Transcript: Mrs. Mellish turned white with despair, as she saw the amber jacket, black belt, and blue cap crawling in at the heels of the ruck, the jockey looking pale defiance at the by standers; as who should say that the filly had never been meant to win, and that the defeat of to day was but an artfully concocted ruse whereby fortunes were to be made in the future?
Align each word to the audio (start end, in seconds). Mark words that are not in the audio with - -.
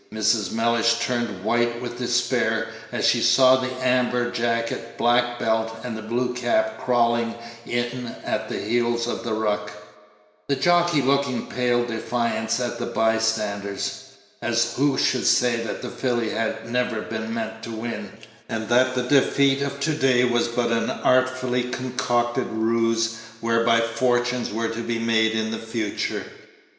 Mrs. 0.11 0.51
Mellish 0.51 0.95
turned 0.99 1.43
white 1.43 1.79
with 1.79 1.99
despair, 1.99 2.69
as 2.91 3.05
she 3.05 3.21
saw 3.21 3.57
the 3.57 3.71
amber 3.87 4.31
jacket, 4.31 4.97
black 4.97 5.37
belt, 5.37 5.77
and 5.83 6.09
blue 6.09 6.33
cap 6.33 6.79
crawling 6.83 7.35
in 7.67 8.15
at 8.25 8.49
the 8.49 8.57
heels 8.57 9.05
of 9.05 9.23
the 9.23 9.35
ruck, 9.35 9.71
the 10.47 10.55
jockey 10.55 11.03
looking 11.03 11.45
pale 11.45 11.85
defiance 11.85 12.59
at 12.59 12.79
the 12.79 12.87
by 12.87 13.19
standers; 13.19 14.05
as 14.41 14.73
who 14.75 14.97
should 14.97 15.27
say 15.27 15.57
that 15.57 15.83
the 15.83 15.89
filly 15.89 16.31
had 16.31 16.67
never 16.67 17.01
been 17.01 17.31
meant 17.31 17.61
to 17.61 17.69
win, 17.69 18.11
and 18.49 18.69
that 18.69 18.95
the 18.95 19.03
defeat 19.03 19.61
of 19.61 19.79
to 19.81 19.93
day 19.93 20.23
was 20.23 20.47
but 20.47 20.71
an 20.71 20.89
artfully 20.89 21.65
concocted 21.65 22.47
ruse 22.47 23.17
whereby 23.39 23.79
fortunes 23.79 24.51
were 24.51 24.69
to 24.69 24.81
be 24.81 24.97
made 24.97 25.33
in 25.33 25.51
the 25.51 25.59
future? 25.59 26.25